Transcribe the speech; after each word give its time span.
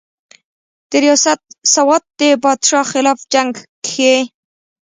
درياست 0.91 1.39
سوات 1.73 2.03
د 2.19 2.21
بادشاه 2.43 2.85
خلاف 2.91 3.19
جنګ 3.33 3.53
کښې 3.85 4.13